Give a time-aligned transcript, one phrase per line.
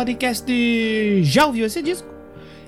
[0.00, 0.50] podcast.
[1.24, 2.08] Já ouviu esse disco?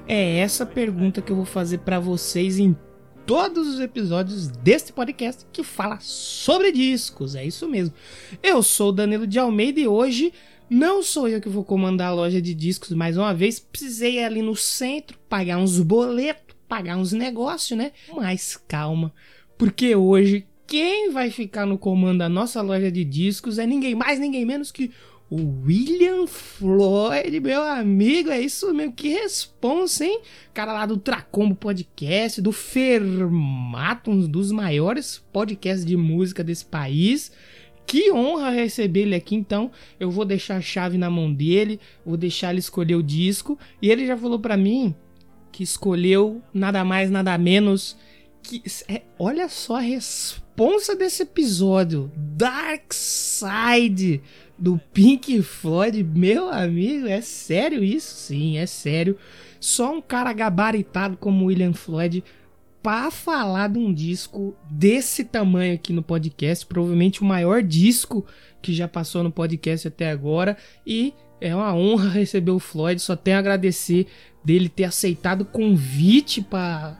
[0.06, 2.76] É essa pergunta que eu vou fazer pra vocês em
[3.24, 7.34] todos os episódios deste podcast que fala sobre discos.
[7.34, 7.94] É isso mesmo.
[8.42, 10.30] Eu sou Danilo de Almeida e hoje
[10.68, 13.58] não sou eu que vou comandar a loja de discos mais uma vez.
[13.58, 17.92] Precisei ir ali no centro pagar uns boletos, pagar uns negócios, né?
[18.14, 19.10] Mas calma,
[19.56, 24.18] porque hoje quem vai ficar no comando da nossa loja de discos é ninguém mais,
[24.18, 24.90] ninguém menos que
[25.32, 28.28] o William Floyd, meu amigo.
[28.28, 30.20] É isso mesmo, que responsa, hein?
[30.52, 37.32] Cara lá do Tracombo Podcast, do Fermato, um dos maiores podcasts de música desse país.
[37.86, 39.70] Que honra receber ele aqui, então.
[39.98, 43.58] Eu vou deixar a chave na mão dele, vou deixar ele escolher o disco.
[43.80, 44.94] E ele já falou pra mim
[45.50, 47.96] que escolheu nada mais, nada menos
[48.42, 48.62] que.
[48.86, 54.20] é, olha só a responsa desse episódio: Dark Side
[54.62, 56.04] do Pink Floyd.
[56.04, 58.14] Meu amigo, é sério isso?
[58.14, 59.18] Sim, é sério.
[59.58, 62.22] Só um cara gabaritado como William Floyd
[62.80, 68.24] para falar de um disco desse tamanho aqui no podcast, provavelmente o maior disco
[68.60, 70.56] que já passou no podcast até agora
[70.86, 74.06] e é uma honra receber o Floyd, só tenho a agradecer
[74.44, 76.96] dele ter aceitado o convite para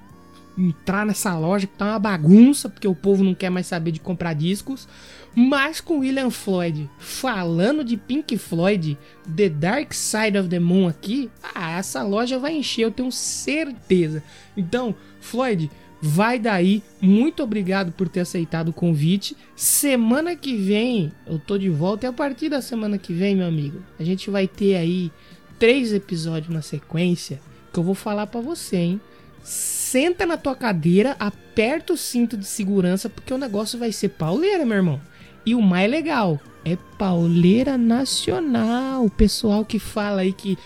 [0.59, 4.01] entrar nessa loja que tá uma bagunça, porque o povo não quer mais saber de
[4.01, 4.89] comprar discos.
[5.35, 8.99] Mas com William Floyd falando de Pink Floyd,
[9.35, 14.23] The Dark Side of the Moon aqui, ah, essa loja vai encher, eu tenho certeza.
[14.57, 15.71] Então, Floyd,
[16.03, 16.83] vai daí.
[17.01, 19.37] Muito obrigado por ter aceitado o convite.
[19.57, 23.47] Semana que vem eu tô de volta e a partir da semana que vem, meu
[23.47, 25.11] amigo, a gente vai ter aí
[25.59, 27.41] três episódios na sequência
[27.73, 29.01] que eu vou falar pra você, hein?
[29.43, 34.65] Senta na tua cadeira, aperta o cinto de segurança, porque o negócio vai ser pauleira,
[34.67, 35.01] meu irmão.
[35.45, 39.05] E o mais legal, é pauleira nacional.
[39.05, 40.59] O pessoal que fala aí que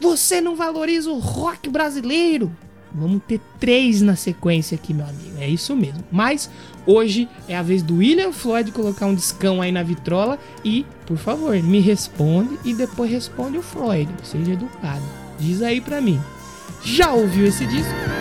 [0.00, 2.54] você não valoriza o rock brasileiro.
[2.94, 5.36] Vamos ter três na sequência aqui, meu amigo.
[5.38, 6.04] É isso mesmo.
[6.12, 6.48] Mas
[6.86, 10.38] hoje é a vez do William Floyd colocar um discão aí na vitrola.
[10.64, 14.08] E, por favor, me responde e depois responde o Floyd.
[14.22, 15.02] Seja educado.
[15.40, 16.20] Diz aí pra mim.
[16.84, 18.13] Já ouviu esse disco?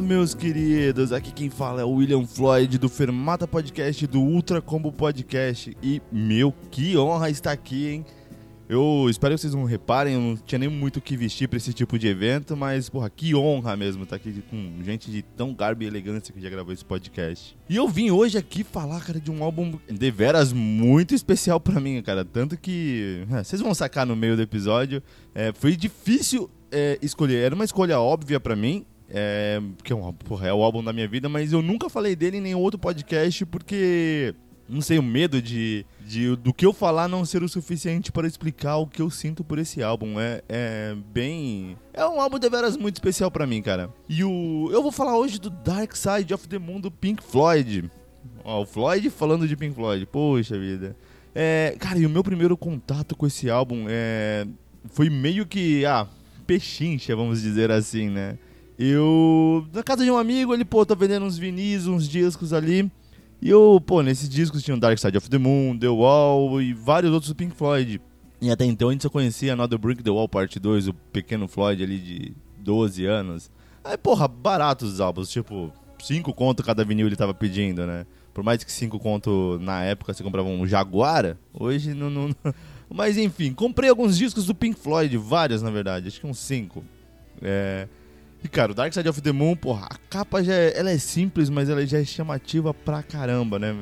[0.00, 1.12] Olá, meus queridos!
[1.12, 5.76] Aqui quem fala é o William Floyd do Fermata Podcast do Ultra Combo Podcast.
[5.82, 8.06] E, meu, que honra estar aqui, hein?
[8.66, 11.58] Eu espero que vocês não reparem, eu não tinha nem muito o que vestir pra
[11.58, 15.52] esse tipo de evento, mas, porra, que honra mesmo estar aqui com gente de tão
[15.52, 17.54] garbo e elegância que já gravou esse podcast.
[17.68, 22.00] E eu vim hoje aqui falar, cara, de um álbum deveras muito especial pra mim,
[22.00, 22.24] cara.
[22.24, 25.02] Tanto que, é, vocês vão sacar no meio do episódio,
[25.34, 30.12] é, foi difícil é, escolher, era uma escolha óbvia pra mim, é, porque é, um,
[30.12, 32.78] porra, é o álbum da minha vida, mas eu nunca falei dele em nenhum outro
[32.78, 34.34] podcast porque,
[34.68, 38.26] não sei, o medo de, de do que eu falar não ser o suficiente para
[38.26, 40.20] explicar o que eu sinto por esse álbum.
[40.20, 41.76] É, é bem.
[41.92, 43.90] É um álbum de veras muito especial pra mim, cara.
[44.08, 44.68] E o.
[44.72, 47.90] Eu vou falar hoje do Dark Side of the Moon do Pink Floyd.
[48.44, 50.96] Ó, o Floyd falando de Pink Floyd, poxa vida.
[51.34, 54.46] É, cara, e o meu primeiro contato com esse álbum é,
[54.90, 56.08] foi meio que, ah,
[56.46, 58.36] pechincha, vamos dizer assim, né?
[58.82, 62.90] Eu, na casa de um amigo, ele, pô, tá vendendo uns vinis, uns discos ali.
[63.42, 67.12] E eu, pô, nesses discos tinham Dark Side of the Moon, The Wall e vários
[67.12, 68.00] outros do Pink Floyd.
[68.40, 71.46] E até então a gente só conhecia Another Brick the Wall Parte 2, o pequeno
[71.46, 73.50] Floyd ali de 12 anos.
[73.84, 78.06] Aí, porra, baratos os álbuns, tipo, 5 conto cada vinil ele tava pedindo, né?
[78.32, 82.30] Por mais que 5 conto na época você comprava um Jaguar, hoje não, não...
[82.88, 86.82] Mas enfim, comprei alguns discos do Pink Floyd, vários na verdade, acho que uns 5.
[87.42, 87.86] É...
[88.42, 90.98] E cara, o Dark Side of the Moon, porra, a capa já é, ela é
[90.98, 93.76] simples, mas ela já é chamativa pra caramba, né?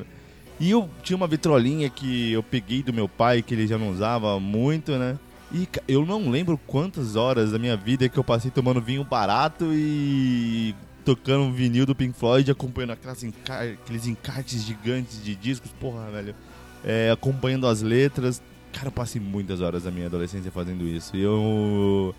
[0.59, 3.89] E eu tinha uma vitrolinha que eu peguei do meu pai, que ele já não
[3.89, 5.17] usava muito, né?
[5.51, 9.65] E eu não lembro quantas horas da minha vida que eu passei tomando vinho barato
[9.71, 10.75] e
[11.05, 16.35] tocando um vinil do Pink Floyd, acompanhando aquelas aqueles encartes gigantes de discos, porra, velho.
[16.83, 18.41] É, acompanhando as letras.
[18.73, 21.15] Cara, eu passei muitas horas da minha adolescência fazendo isso.
[21.15, 22.13] E eu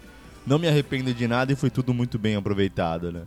[0.46, 3.22] não me arrependo de nada e foi tudo muito bem aproveitado, né?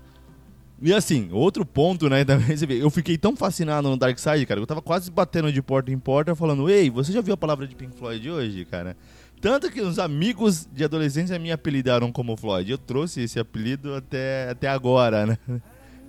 [0.82, 2.26] E assim, outro ponto, né,
[2.68, 5.92] vê, eu fiquei tão fascinado no Dark Side, cara, eu tava quase batendo de porta
[5.92, 8.98] em porta falando, ei, você já viu a palavra de Pink Floyd hoje, cara?
[9.40, 12.72] Tanto que os amigos de adolescência me apelidaram como Floyd.
[12.72, 15.38] Eu trouxe esse apelido até, até agora, né?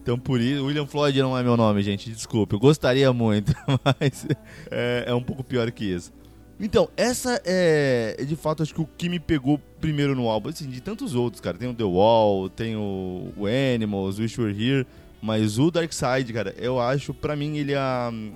[0.00, 2.54] Então por isso, William Floyd não é meu nome, gente, desculpe.
[2.54, 3.52] Eu gostaria muito,
[3.82, 4.26] mas
[4.70, 6.12] é, é um pouco pior que isso.
[6.58, 10.68] Então, essa é, de fato, acho que o que me pegou primeiro no álbum, assim,
[10.68, 11.58] de tantos outros, cara.
[11.58, 14.86] Tem o The Wall, tem o, o Animals, Wish Were Here,
[15.20, 18.32] mas o Dark Side, cara, eu acho, pra mim, ele é um,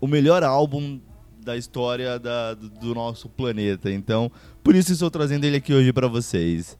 [0.00, 1.00] o melhor álbum
[1.42, 3.90] da história da, do nosso planeta.
[3.90, 4.30] Então,
[4.62, 6.76] por isso estou trazendo ele aqui hoje para vocês.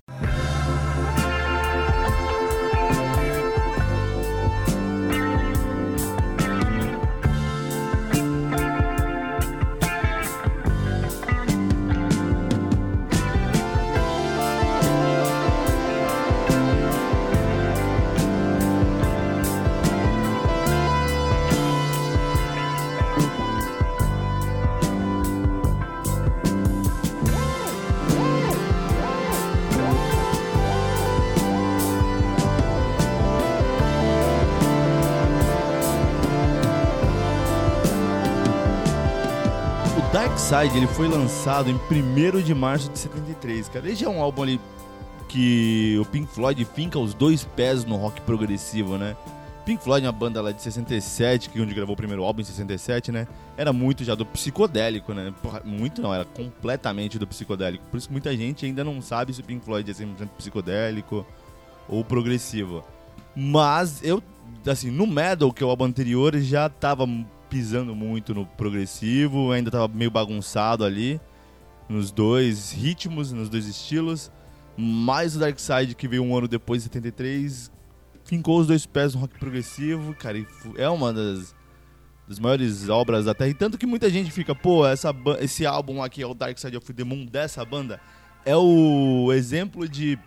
[40.13, 43.87] Dark Side ele foi lançado em 1 de março de 73, cara.
[43.87, 44.61] Ele já é um álbum ali
[45.27, 49.17] que o Pink Floyd finca os dois pés no rock progressivo, né?
[49.65, 53.11] Pink Floyd uma banda lá de 67, que onde gravou o primeiro álbum em 67,
[53.11, 53.27] né?
[53.57, 55.33] Era muito já do psicodélico, né?
[55.43, 57.83] Porra, muito não, era completamente do psicodélico.
[57.91, 61.25] Por isso que muita gente ainda não sabe se o Pink Floyd é 100% psicodélico
[61.89, 62.85] ou progressivo.
[63.35, 64.23] Mas eu,
[64.67, 67.07] assim, no Metal, que é o álbum anterior, já tava
[67.53, 71.21] pisando muito no progressivo, ainda tava meio bagunçado ali
[71.87, 74.33] nos dois ritmos, nos dois estilos.
[74.75, 77.71] Mais o Dark Side, que veio um ano depois, em 73,
[78.25, 80.43] fincou os dois pés no rock progressivo, cara,
[80.79, 81.55] é uma das,
[82.27, 83.51] das maiores obras da Terra.
[83.51, 86.79] E tanto que muita gente fica, pô, essa, esse álbum aqui é o Dark Side
[86.79, 88.01] of the Moon dessa banda.
[88.47, 90.19] É o exemplo de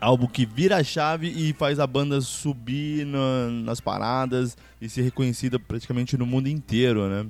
[0.00, 5.02] álbum que vira a chave e faz a banda subir na, nas paradas e ser
[5.02, 7.26] reconhecida praticamente no mundo inteiro, né?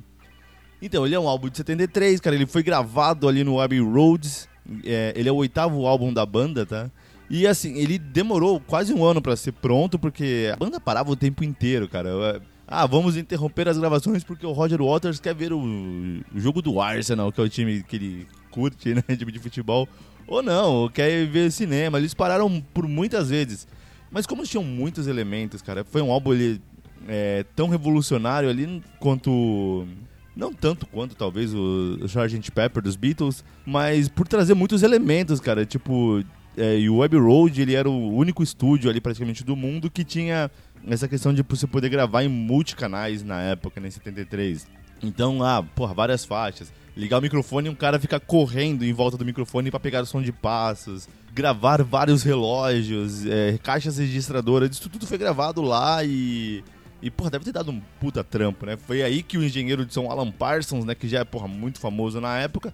[0.80, 4.48] Então, ele é um álbum de 73, cara, ele foi gravado ali no Abbey Roads,
[4.84, 6.90] é, ele é o oitavo álbum da banda, tá?
[7.28, 11.16] E assim, ele demorou quase um ano para ser pronto, porque a banda parava o
[11.16, 12.40] tempo inteiro, cara.
[12.68, 16.80] Ah, vamos interromper as gravações porque o Roger Waters quer ver o, o jogo do
[16.80, 19.02] Arsenal, que é o time que ele curte, né?
[19.16, 19.88] Time de futebol
[20.26, 21.98] ou não, quer ver cinema.
[21.98, 23.66] Eles pararam por muitas vezes.
[24.10, 26.60] Mas como tinham muitos elementos, cara, foi um álbum ali,
[27.08, 29.86] é, tão revolucionário ali quanto.
[30.34, 32.50] Não tanto quanto talvez o Sgt.
[32.52, 35.64] Pepper dos Beatles, mas por trazer muitos elementos, cara.
[35.64, 36.22] Tipo,
[36.56, 40.04] é, e o Web Road ele era o único estúdio ali praticamente do mundo que
[40.04, 40.50] tinha
[40.86, 44.66] essa questão de você poder gravar em multicanais na época, né, em 73.
[45.02, 49.18] Então, ah, porra, várias faixas ligar o microfone e um cara ficar correndo em volta
[49.18, 54.88] do microfone para pegar o som de passos, gravar vários relógios, é, caixas registradoras, isso
[54.88, 56.64] tudo foi gravado lá e.
[57.02, 58.78] E, porra, deve ter dado um puta trampo, né?
[58.78, 61.78] Foi aí que o engenheiro de som Alan Parsons, né, que já é, porra, muito
[61.78, 62.72] famoso na época,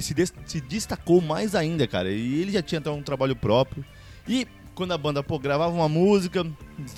[0.00, 0.14] se,
[0.46, 2.12] se destacou mais ainda, cara.
[2.12, 3.84] E ele já tinha até um trabalho próprio.
[4.26, 6.46] E quando a banda, pô, gravava uma música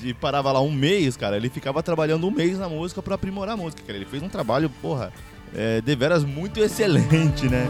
[0.03, 3.55] e parava lá um mês, cara, ele ficava trabalhando um mês na música para aprimorar
[3.55, 3.97] a música, cara.
[3.97, 5.12] Ele fez um trabalho, porra,
[5.55, 7.67] é, deveras muito excelente, né?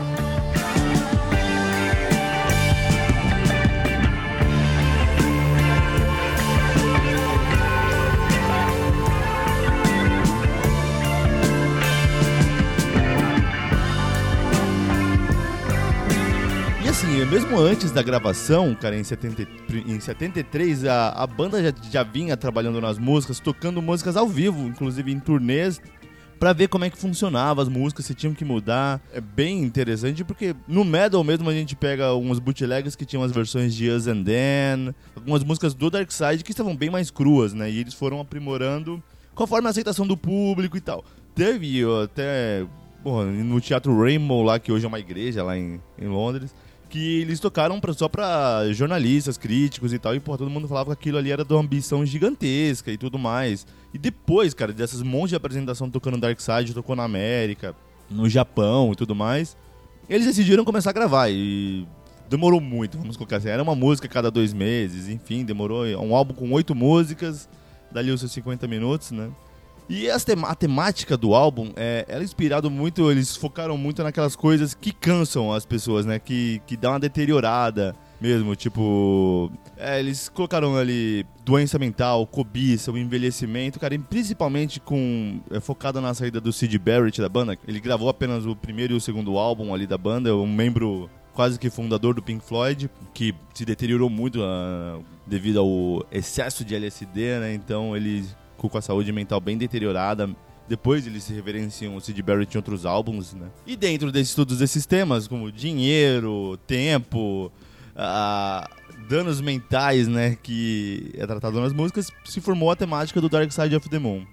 [17.25, 19.47] Mesmo antes da gravação, cara, em, 70,
[19.87, 24.67] em 73, a, a banda já, já vinha trabalhando nas músicas, tocando músicas ao vivo,
[24.67, 25.81] inclusive em turnês
[26.43, 29.01] Pra ver como é que funcionava as músicas, se tinham que mudar.
[29.13, 33.31] É bem interessante porque no Metal mesmo a gente pega alguns bootlegs que tinham as
[33.31, 37.55] versões de Us and Then, algumas músicas do Dark Side que estavam bem mais cruas,
[37.55, 37.71] né?
[37.71, 39.01] E eles foram aprimorando
[39.37, 41.05] conforme a aceitação do público e tal.
[41.33, 42.67] Teve até
[43.05, 46.53] porra, no Teatro Rainbow lá, que hoje é uma igreja lá em, em Londres,
[46.93, 50.95] que eles tocaram pra, só pra jornalistas, críticos e tal, e porra, todo mundo falava
[50.95, 53.67] que aquilo ali era de uma ambição gigantesca e tudo mais.
[53.95, 57.75] E depois, cara, dessas montes de apresentação tocando Dark Side, tocou na América,
[58.11, 59.57] no Japão e tudo mais,
[60.07, 61.89] eles decidiram começar a gravar e
[62.29, 63.49] demorou muito, vamos colocar assim.
[63.49, 67.49] Era uma música cada dois meses, enfim, demorou um álbum com oito músicas,
[67.91, 69.31] dali os seus 50 minutos, né?
[69.95, 74.73] E a temática do álbum, é, ela é inspirado muito, eles focaram muito naquelas coisas
[74.73, 76.19] que cansam as pessoas, né?
[76.19, 79.53] Que, que dá uma deteriorada mesmo, tipo...
[79.77, 85.43] É, eles colocaram ali doença mental, cobiça, o envelhecimento, cara, e principalmente com...
[85.51, 87.59] É, focado na saída do Sid Barrett da banda.
[87.69, 91.59] Ele gravou apenas o primeiro e o segundo álbum ali da banda, um membro quase
[91.59, 97.41] que fundador do Pink Floyd, que se deteriorou muito uh, devido ao excesso de LSD,
[97.41, 97.55] né?
[97.55, 98.25] Então ele
[98.69, 100.29] com a saúde mental bem deteriorada.
[100.69, 103.49] Depois eles se reverenciam o Sid Barrett em outros álbuns, né?
[103.67, 107.51] E dentro desses todos esses temas, como dinheiro, tempo,
[109.09, 113.75] danos mentais, né, que é tratado nas músicas, se formou a temática do Dark Side
[113.77, 114.25] of the Moon.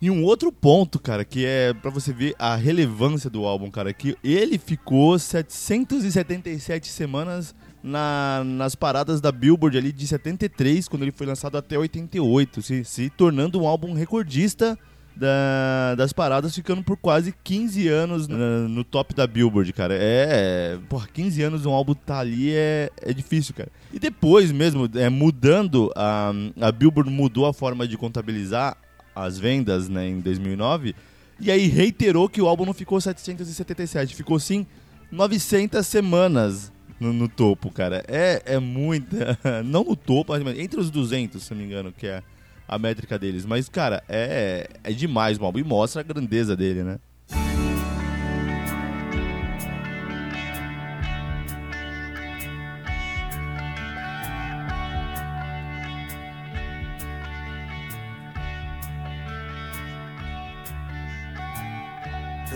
[0.00, 3.92] E um outro ponto, cara, que é para você ver a relevância do álbum, cara,
[3.92, 7.52] que ele ficou 777 semanas
[7.82, 12.84] na, nas paradas da Billboard ali de 73, quando ele foi lançado até 88, se,
[12.84, 14.78] se tornando um álbum recordista
[15.16, 19.94] da, das paradas, ficando por quase 15 anos no top da Billboard, cara.
[19.94, 20.78] É, é.
[20.88, 23.70] Porra, 15 anos um álbum tá ali é, é difícil, cara.
[23.92, 28.76] E depois mesmo, é, mudando, a, a Billboard mudou a forma de contabilizar
[29.24, 30.94] as vendas né, em 2009.
[31.40, 34.66] E aí reiterou que o álbum não ficou 777, ficou sim
[35.10, 38.04] 900 semanas no, no topo, cara.
[38.08, 39.38] É, é muita.
[39.64, 42.22] Não no topo, mas entre os 200, se não me engano, que é
[42.66, 43.46] a métrica deles.
[43.46, 46.98] Mas, cara, é, é demais o álbum e mostra a grandeza dele, né?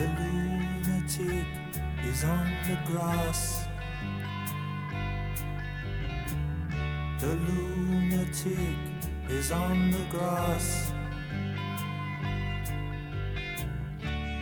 [0.03, 1.47] The lunatic
[2.05, 3.67] is on the grass.
[7.21, 8.79] The lunatic
[9.29, 10.93] is on the grass.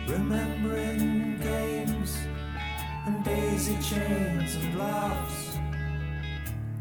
[0.07, 2.17] Remembering games
[3.05, 5.59] and daisy chains and laughs.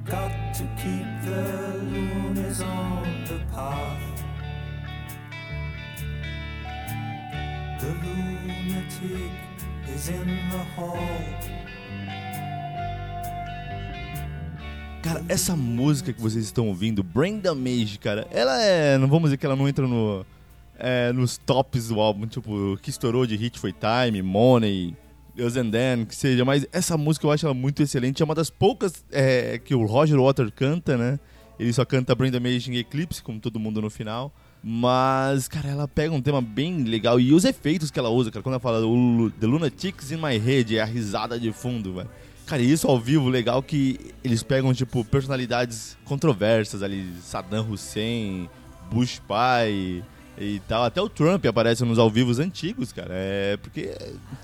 [0.07, 4.10] Got to keep the loonies on the path.
[15.03, 18.99] Cara, essa música que vocês estão ouvindo, Brain Damage, cara, ela é.
[18.99, 20.27] Não vamos dizer que ela não entra no,
[20.79, 24.95] é, nos tops do álbum, tipo, o que estourou de hit foi Time, Money,
[25.39, 28.23] Us and Then, que seja, mas essa música eu acho ela muito excelente.
[28.23, 31.19] É uma das poucas é, que o Roger Water canta, né?
[31.59, 34.35] Ele só canta Brain Damage em Eclipse, como todo mundo no final.
[34.62, 37.19] Mas, cara, ela pega um tema bem legal.
[37.19, 38.81] E os efeitos que ela usa, cara, quando ela fala
[39.38, 42.11] The Lunatics in My Head, é a risada de fundo, velho.
[42.47, 47.07] Cara, isso ao vivo, legal que eles pegam, tipo, personalidades controversas ali.
[47.23, 48.50] Saddam Hussein,
[48.90, 50.05] Bush pai
[50.37, 50.85] e tal.
[50.85, 53.12] Até o Trump aparece nos ao vivos antigos, cara.
[53.12, 53.97] É porque,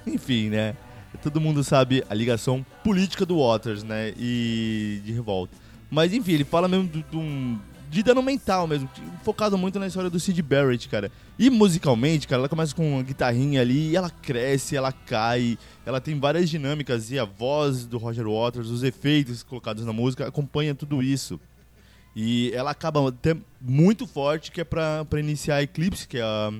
[0.07, 0.77] enfim, né?
[1.23, 4.13] Todo mundo sabe a ligação política do Waters, né?
[4.17, 5.57] E de revolta.
[5.91, 7.59] Mas enfim, ele fala mesmo de, de um
[7.91, 8.89] de dano mental mesmo,
[9.23, 11.11] focado muito na história do Sid Barrett, cara.
[11.39, 16.01] E musicalmente, cara, ela começa com uma guitarrinha ali, e ela cresce, ela cai, ela
[16.01, 20.75] tem várias dinâmicas e a voz do Roger Waters, os efeitos colocados na música acompanha
[20.75, 21.41] tudo isso.
[22.15, 26.51] E ela acaba até muito forte, que é pra, pra iniciar Eclipse, que é a,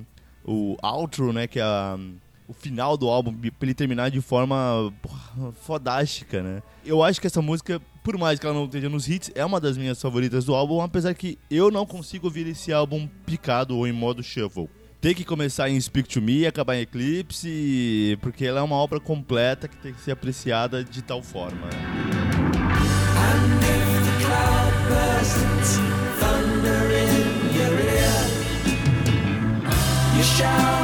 [0.45, 1.97] o outro, né, que é a,
[2.47, 6.63] o final do álbum, pra ele terminar de forma porra, fodástica, né.
[6.85, 9.59] Eu acho que essa música por mais que ela não esteja nos hits, é uma
[9.59, 13.85] das minhas favoritas do álbum, apesar que eu não consigo ouvir esse álbum picado ou
[13.85, 14.69] em modo shuffle.
[15.01, 18.97] Tem que começar em Speak to Me, acabar em Eclipse, porque ela é uma obra
[18.97, 21.67] completa que tem que ser apreciada de tal forma.
[30.17, 30.76] You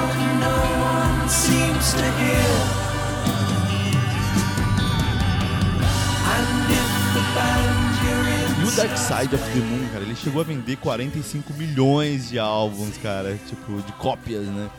[8.59, 12.39] E o Dark Side of the Moon, cara, ele chegou a vender 45 milhões de
[12.39, 14.69] álbuns, cara, tipo, de cópias, né?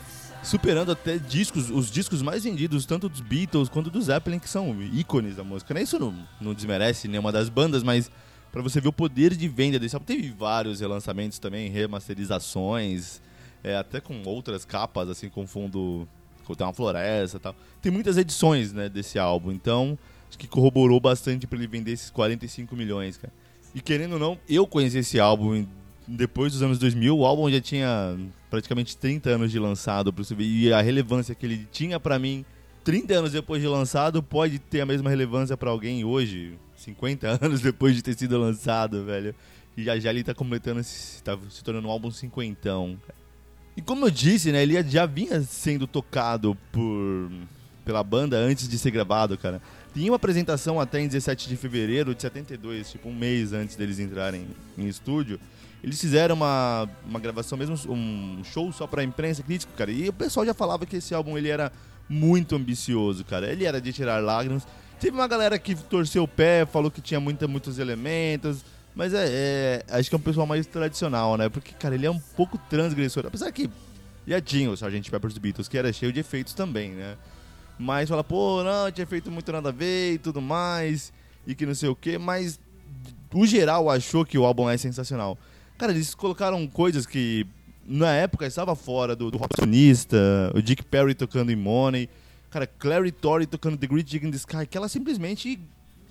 [0.45, 4.79] superando até discos, os discos mais vendidos, tanto dos Beatles quanto dos Zeppelin, que são
[4.93, 5.73] ícones da música.
[5.73, 5.81] Né?
[5.81, 8.11] Isso não, não desmerece nenhuma das bandas, mas
[8.51, 13.21] para você ver o poder de venda desse álbum, teve vários relançamentos também, remasterizações,
[13.63, 16.07] é, até com outras capas, assim, com fundo.
[16.53, 17.55] Tem uma floresta e tal.
[17.81, 19.97] Tem muitas edições né, desse álbum, então
[20.27, 23.33] acho que corroborou bastante para ele vender esses 45 milhões, cara.
[23.73, 25.65] E querendo ou não, eu conheci esse álbum
[26.07, 28.17] depois dos anos 2000, o álbum já tinha
[28.49, 32.19] praticamente 30 anos de lançado, pra você ver, e a relevância que ele tinha para
[32.19, 32.45] mim
[32.83, 37.59] 30 anos depois de lançado pode ter a mesma relevância para alguém hoje, 50 anos
[37.59, 39.33] depois de ter sido lançado, velho.
[39.75, 40.81] E já já ele tá completando,
[41.23, 42.97] tá se tornando um álbum cinquentão.
[43.77, 47.29] E como eu disse, né, ele já vinha sendo tocado por
[47.85, 49.61] pela banda antes de ser gravado, cara.
[49.93, 53.99] Tinha uma apresentação até em 17 de fevereiro de 72, tipo um mês antes deles
[53.99, 55.39] entrarem em estúdio.
[55.83, 59.91] Eles fizeram uma, uma gravação mesmo, um show só pra imprensa crítica, cara.
[59.91, 61.71] E o pessoal já falava que esse álbum ele era
[62.09, 63.51] muito ambicioso, cara.
[63.51, 64.67] Ele era de tirar lágrimas.
[64.99, 68.65] Teve uma galera que torceu o pé, falou que tinha muita, muitos elementos.
[68.95, 71.49] Mas é, é, Acho que é um pessoal mais tradicional, né?
[71.49, 73.25] Porque, cara, ele é um pouco transgressor.
[73.27, 73.69] Apesar que
[74.25, 75.11] já tinha o Sgt.
[75.11, 77.17] Pepper's The Beatles, que era cheio de efeitos também, né?
[77.77, 81.11] Mas fala, pô, não, tinha feito muito nada a ver e tudo mais.
[81.45, 82.17] E que não sei o quê.
[82.17, 82.59] Mas
[83.33, 85.37] o geral achou que o álbum é sensacional.
[85.77, 87.45] Cara, eles colocaram coisas que
[87.85, 89.55] na época estava fora do, do rock
[90.53, 92.09] o Dick Perry tocando em Money.
[92.49, 95.59] Cara, Clary Torrey tocando The Great Jig in the Sky, que ela simplesmente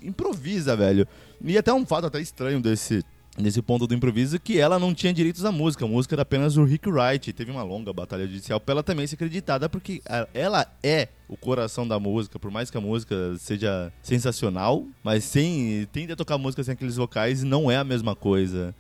[0.05, 1.07] improvisa, velho.
[1.43, 3.05] E até um fato até estranho desse,
[3.37, 5.85] nesse ponto do improviso que ela não tinha direitos à música.
[5.85, 7.33] A música era apenas do Rick Wright.
[7.33, 11.87] Teve uma longa batalha judicial pra ela também ser acreditada, porque ela é o coração
[11.87, 12.39] da música.
[12.39, 17.43] Por mais que a música seja sensacional, mas sem tenta tocar música sem aqueles vocais
[17.43, 18.75] não é a mesma coisa.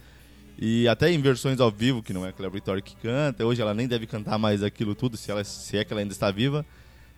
[0.56, 3.60] E até em versões ao vivo, que não é a Claire Victoria que canta, hoje
[3.60, 6.30] ela nem deve cantar mais aquilo tudo, se, ela, se é que ela ainda está
[6.30, 6.64] viva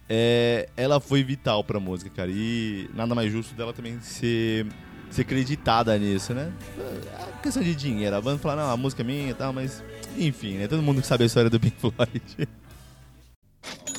[0.08, 2.30] é, ela foi vital pra música, cara.
[2.30, 4.66] E nada mais justo dela também ser,
[5.10, 6.52] ser acreditada nisso, né?
[6.78, 8.14] É questão de dinheiro.
[8.14, 9.82] A banda fala, não, a música é minha e tal, mas
[10.16, 10.68] enfim, né?
[10.68, 12.48] Todo mundo sabe a história do Pink Floyd.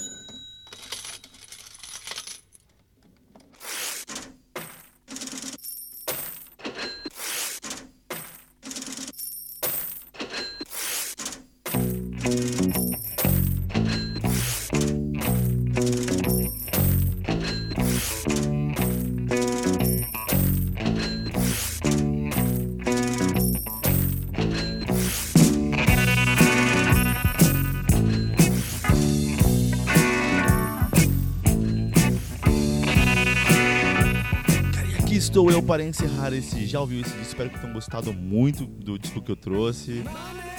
[35.37, 36.65] estou eu para encerrar esse.
[36.65, 37.27] Já ouviu esse disco?
[37.27, 40.03] Espero que tenham gostado muito do disco que eu trouxe,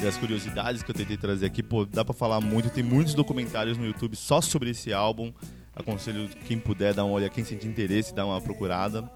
[0.01, 1.65] das curiosidades que eu tentei trazer aqui.
[1.65, 5.33] Pô, dá para falar muito, tem muitos documentários no YouTube só sobre esse álbum.
[5.75, 9.11] Aconselho quem puder dar uma olhada, quem sentir interesse, dar uma procurada.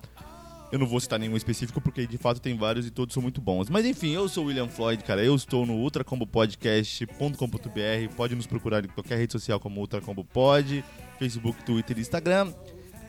[0.72, 3.40] Eu não vou citar nenhum específico porque de fato tem vários e todos são muito
[3.40, 3.70] bons.
[3.70, 5.22] Mas enfim, eu sou o William Floyd, cara.
[5.22, 8.14] Eu estou no ultracombopodcast.com.br.
[8.16, 10.84] Pode nos procurar em qualquer rede social como Ultracombo Pod,
[11.20, 12.52] Facebook, Twitter e Instagram.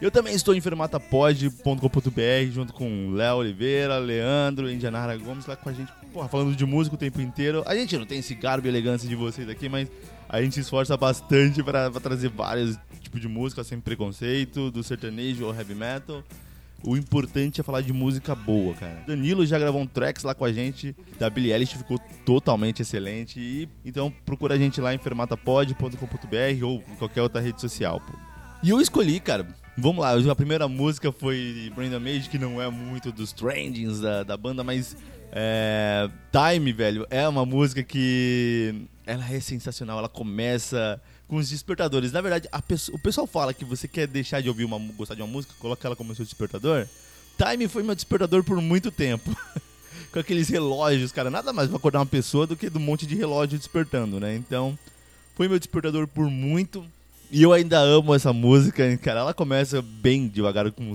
[0.03, 5.71] Eu também estou em fermatapod.com.br junto com Léo Oliveira, Leandro, Indianara Gomes lá com a
[5.71, 7.63] gente, porra, falando de música o tempo inteiro.
[7.65, 9.87] A gente não tem esse garbo e elegância de vocês aqui, mas
[10.27, 15.45] a gente se esforça bastante para trazer vários tipos de música sem preconceito, do sertanejo
[15.45, 16.21] ou heavy metal.
[16.83, 19.05] O importante é falar de música boa, cara.
[19.07, 23.39] Danilo já gravou um tracks lá com a gente, da Billie Eilish ficou totalmente excelente.
[23.39, 28.01] E, então procura a gente lá em fermatapod.com.br ou em qualquer outra rede social.
[28.01, 28.11] Pô.
[28.61, 32.69] E eu escolhi, cara, Vamos lá, a primeira música foi Brenda Mage, que não é
[32.69, 34.95] muito dos trendings da, da banda, mas
[35.31, 42.11] é, Time, velho, é uma música que ela é sensacional, ela começa com os despertadores.
[42.11, 42.47] Na verdade,
[42.91, 45.87] o pessoal fala que você quer deixar de ouvir uma gostar de uma música, coloca
[45.87, 46.87] ela como seu despertador.
[47.35, 49.35] Time foi meu despertador por muito tempo.
[50.13, 53.15] com aqueles relógios, cara, nada mais pra acordar uma pessoa do que do monte de
[53.15, 54.35] relógio despertando, né?
[54.35, 54.77] Então,
[55.35, 56.85] foi meu despertador por muito
[57.33, 59.21] e eu ainda amo essa música, cara.
[59.21, 60.93] Ela começa bem devagar, com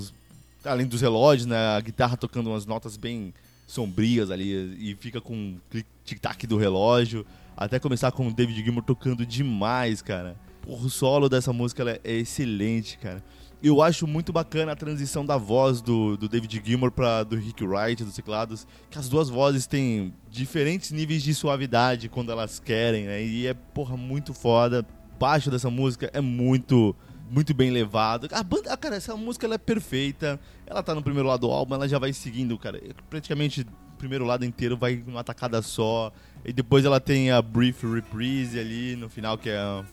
[0.65, 1.57] além dos relógios, né?
[1.77, 3.35] A guitarra tocando umas notas bem
[3.67, 7.27] sombrias ali e fica com o tic-tac do relógio.
[7.57, 10.37] Até começar com o David Gilmour tocando demais, cara.
[10.65, 13.21] O solo dessa música é excelente, cara.
[13.61, 17.65] Eu acho muito bacana a transição da voz do, do David Gilmour para do Rick
[17.65, 23.07] Wright, dos teclados, que as duas vozes têm diferentes níveis de suavidade quando elas querem,
[23.07, 23.25] né?
[23.25, 24.87] E é, porra, muito foda
[25.19, 26.95] baixo dessa música é muito
[27.31, 28.29] muito bem levado.
[28.33, 30.41] A banda, cara, essa música ela é perfeita.
[30.67, 32.79] Ela tá no primeiro lado do álbum, ela já vai seguindo, cara.
[32.79, 36.13] É, praticamente o primeiro lado inteiro vai numa tacada só.
[36.45, 39.85] E depois ela tem a brief reprise ali no final, que é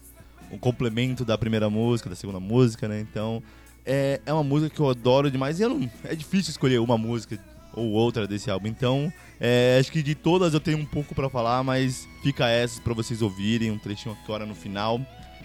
[0.51, 3.01] um complemento da primeira música, da segunda música, né?
[3.01, 3.43] Então,
[3.85, 5.59] é, é uma música que eu adoro demais.
[5.59, 7.37] E eu não, é difícil escolher uma música
[7.73, 8.67] ou outra desse álbum.
[8.67, 12.81] Então, é, acho que de todas eu tenho um pouco para falar, mas fica essa
[12.81, 14.99] para vocês ouvirem, um trechinho agora no final.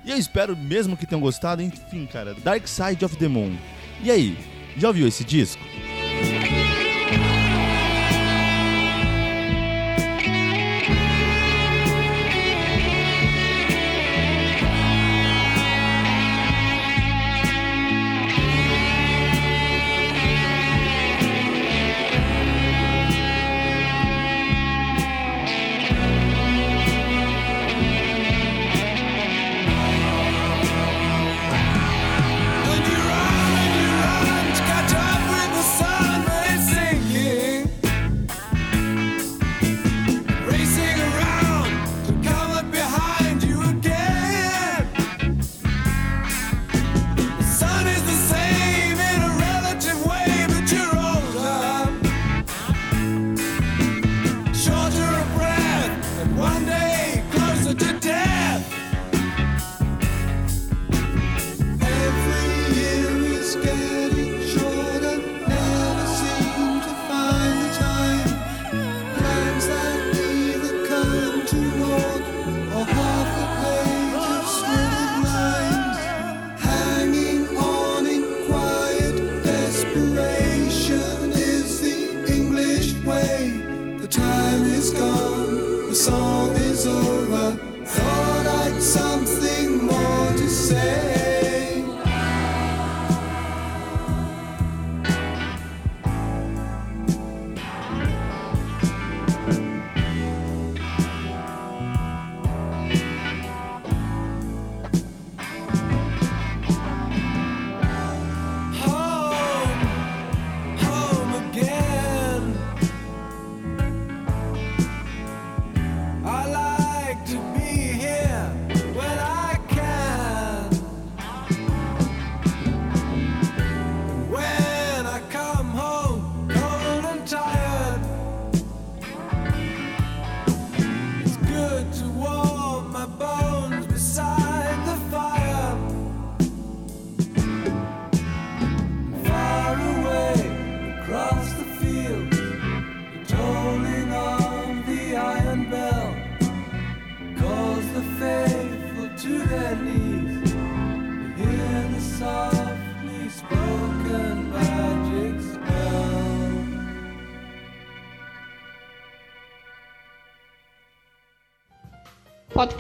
[0.05, 3.57] E eu espero mesmo que tenham gostado, enfim, cara, Dark Side of the Moon.
[4.03, 4.39] E aí,
[4.77, 5.63] já ouviu esse disco?
[86.01, 87.50] song is over.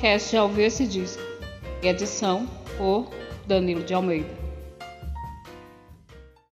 [0.00, 1.22] podcast já ouviu esse disco.
[1.82, 3.10] E edição por
[3.46, 4.39] Danilo de Almeida.